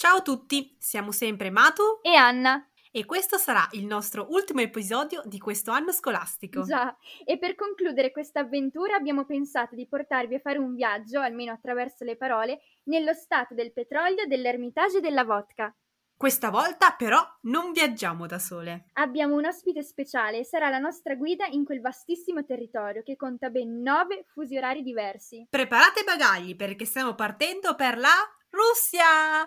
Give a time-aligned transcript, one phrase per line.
[0.00, 2.66] Ciao a tutti, siamo sempre Matu e Anna.
[2.90, 6.62] E questo sarà il nostro ultimo episodio di questo anno scolastico.
[6.62, 11.52] Già, e per concludere questa avventura abbiamo pensato di portarvi a fare un viaggio, almeno
[11.52, 15.70] attraverso le parole, nello stato del petrolio, dell'ermitage e della vodka.
[16.16, 18.86] Questa volta però non viaggiamo da sole.
[18.94, 23.50] Abbiamo un ospite speciale e sarà la nostra guida in quel vastissimo territorio che conta
[23.50, 25.46] ben nove fusi orari diversi.
[25.50, 28.14] Preparate i bagagli perché stiamo partendo per la
[28.50, 29.42] Russia!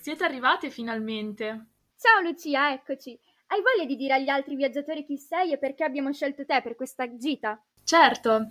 [0.00, 1.66] Siete arrivate finalmente!
[1.96, 3.16] Ciao Lucia, eccoci.
[3.46, 6.74] Hai voglia di dire agli altri viaggiatori chi sei e perché abbiamo scelto te per
[6.74, 7.62] questa gita?
[7.84, 8.48] Certo.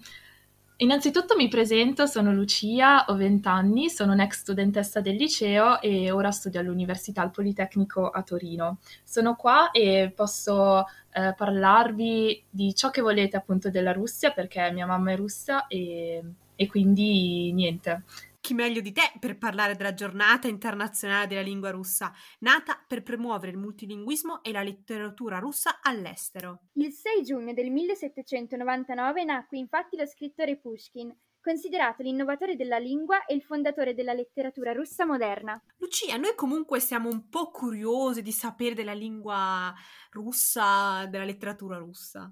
[0.81, 6.31] Innanzitutto mi presento, sono Lucia, ho 20 anni, sono un'ex studentessa del liceo e ora
[6.31, 8.79] studio all'Università al Politecnico a Torino.
[9.03, 14.87] Sono qua e posso eh, parlarvi di ciò che volete appunto della Russia perché mia
[14.87, 16.23] mamma è russa e,
[16.55, 18.01] e quindi niente
[18.41, 23.51] chi meglio di te per parlare della giornata internazionale della lingua russa, nata per promuovere
[23.51, 26.63] il multilinguismo e la letteratura russa all'estero.
[26.73, 33.35] Il 6 giugno del 1799 nacque infatti lo scrittore Pushkin, considerato l'innovatore della lingua e
[33.35, 35.61] il fondatore della letteratura russa moderna.
[35.77, 39.73] Lucia, noi comunque siamo un po' curiose di sapere della lingua
[40.11, 42.31] russa, della letteratura russa.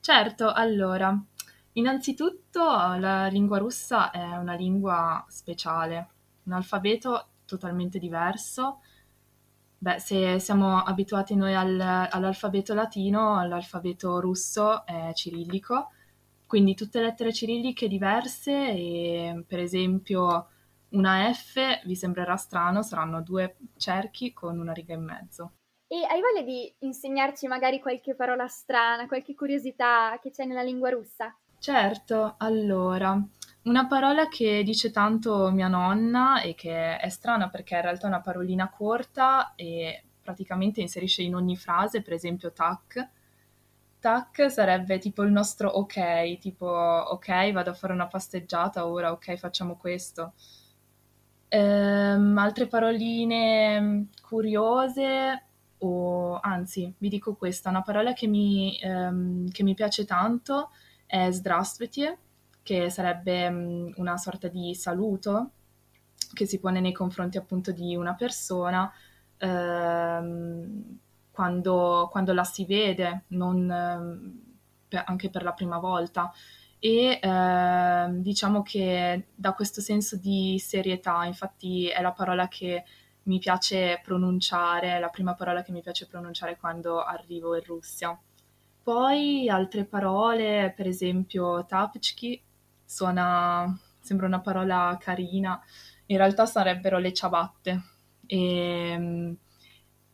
[0.00, 1.12] Certo, allora,
[1.78, 6.08] Innanzitutto la lingua russa è una lingua speciale,
[6.42, 8.80] un alfabeto totalmente diverso.
[9.78, 15.92] Beh, se siamo abituati noi al, all'alfabeto latino, l'alfabeto russo è cirillico,
[16.48, 20.48] quindi tutte lettere cirilliche diverse e per esempio
[20.90, 25.52] una F vi sembrerà strano, saranno due cerchi con una riga in mezzo.
[25.86, 30.90] E hai voglia di insegnarci magari qualche parola strana, qualche curiosità che c'è nella lingua
[30.90, 31.38] russa?
[31.60, 33.20] Certo, allora,
[33.62, 38.08] una parola che dice tanto mia nonna e che è strana perché in realtà è
[38.08, 43.08] una parolina corta e praticamente inserisce in ogni frase, per esempio tac.
[44.00, 49.34] Tac sarebbe tipo il nostro ok, tipo ok, vado a fare una passeggiata ora, ok,
[49.36, 50.34] facciamo questo.
[51.50, 55.42] Ehm, altre paroline curiose,
[55.78, 60.70] o anzi, vi dico questa, una parola che mi, ehm, che mi piace tanto
[61.08, 62.18] è Zdravstvuyte,
[62.62, 65.52] che sarebbe mm, una sorta di saluto
[66.34, 68.92] che si pone nei confronti appunto di una persona
[69.38, 70.98] ehm,
[71.30, 74.40] quando, quando, la si vede, non, ehm,
[74.86, 76.30] per, anche per la prima volta.
[76.80, 82.84] E eh, diciamo che da questo senso di serietà, infatti è la parola che
[83.24, 88.18] mi piace pronunciare, la prima parola che mi piace pronunciare quando arrivo in Russia.
[88.88, 92.42] Poi altre parole, per esempio tapchki,
[92.86, 95.62] suona, sembra una parola carina,
[96.06, 97.82] in realtà sarebbero le ciabatte.
[98.24, 99.36] E, ehm,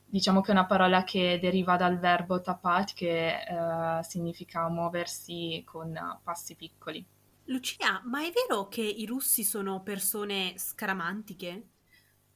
[0.05, 5.97] diciamo che è una parola che deriva dal verbo tapat, che eh, significa muoversi con
[6.25, 7.07] passi piccoli.
[7.45, 11.69] Lucia, ma è vero che i russi sono persone scaramantiche?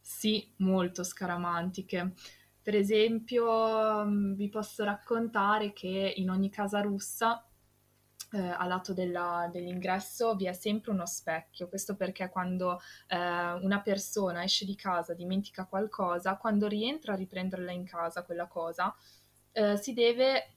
[0.01, 2.13] Sì, molto scaramantiche.
[2.69, 7.43] Per esempio, vi posso raccontare che in ogni casa russa
[8.33, 11.71] eh, a lato della, dell'ingresso vi è sempre uno specchio.
[11.71, 17.73] Questo perché quando eh, una persona esce di casa, dimentica qualcosa, quando rientra a riprenderla
[17.73, 18.95] in casa quella cosa,
[19.53, 20.57] eh, si deve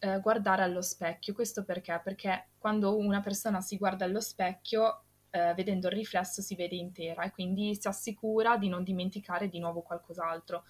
[0.00, 1.34] eh, guardare allo specchio.
[1.34, 2.00] Questo perché?
[2.02, 7.22] Perché quando una persona si guarda allo specchio, eh, vedendo il riflesso si vede intera
[7.22, 10.64] e quindi si assicura di non dimenticare di nuovo qualcos'altro.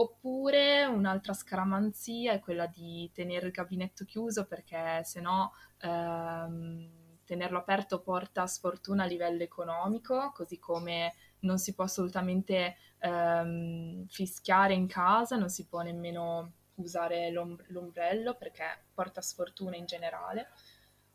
[0.00, 5.52] Oppure un'altra scaramanzia è quella di tenere il gabinetto chiuso perché se no
[5.82, 14.06] ehm, tenerlo aperto porta sfortuna a livello economico, così come non si può assolutamente ehm,
[14.06, 20.48] fischiare in casa, non si può nemmeno usare l'om- l'ombrello perché porta sfortuna in generale.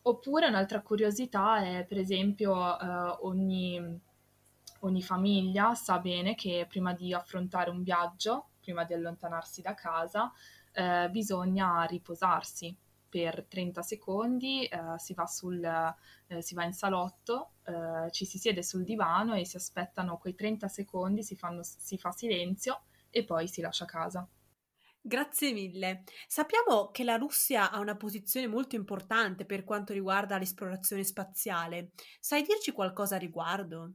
[0.03, 2.85] Oppure un'altra curiosità è per esempio eh,
[3.21, 3.99] ogni,
[4.81, 10.31] ogni famiglia sa bene che prima di affrontare un viaggio prima di allontanarsi da casa,
[10.73, 12.75] eh, bisogna riposarsi
[13.07, 15.63] per 30 secondi, eh, si, va sul,
[16.27, 20.35] eh, si, va in salotto, eh, ci si siede sul divano e si aspettano quei
[20.35, 24.27] 30 secondi, si, fanno, si fa silenzio e poi si lascia casa.
[24.99, 26.03] Grazie mille.
[26.27, 31.91] Sappiamo che la Russia ha una posizione molto importante per quanto riguarda l'esplorazione spaziale.
[32.19, 33.93] Sai dirci qualcosa a riguardo?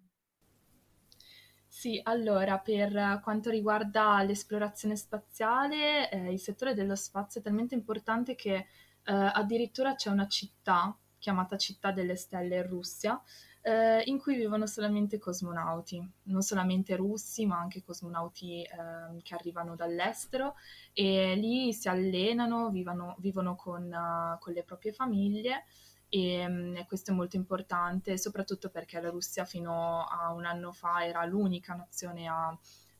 [1.73, 8.35] Sì, allora, per quanto riguarda l'esplorazione spaziale, eh, il settore dello spazio è talmente importante
[8.35, 8.67] che eh,
[9.05, 13.23] addirittura c'è una città chiamata Città delle Stelle in Russia,
[13.63, 19.77] eh, in cui vivono solamente cosmonauti, non solamente russi, ma anche cosmonauti eh, che arrivano
[19.77, 20.57] dall'estero
[20.93, 25.67] e lì si allenano, vivono, vivono con, uh, con le proprie famiglie
[26.11, 31.25] e, questo è molto importante, soprattutto perché la Russia fino a un anno fa era
[31.25, 32.55] l'unica nazione a,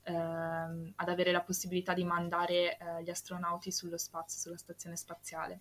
[0.05, 5.61] ehm, ad avere la possibilità di mandare eh, gli astronauti sullo spazio, sulla stazione spaziale.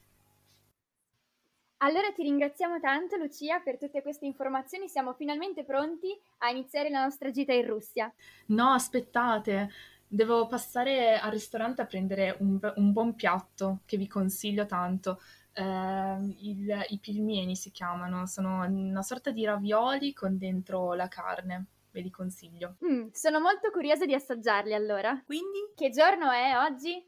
[1.82, 6.10] Allora ti ringraziamo tanto Lucia per tutte queste informazioni, siamo finalmente pronti
[6.40, 8.14] a iniziare la nostra gita in Russia.
[8.48, 9.72] No, aspettate,
[10.06, 15.22] devo passare al ristorante a prendere un, un buon piatto che vi consiglio tanto
[15.54, 21.66] eh, il, i pilmieni si chiamano, sono una sorta di ravioli con dentro la carne,
[21.92, 22.78] ve li consiglio.
[22.86, 25.22] Mm, sono molto curiosa di assaggiarli allora.
[25.26, 25.72] Quindi?
[25.76, 27.06] Che giorno è oggi?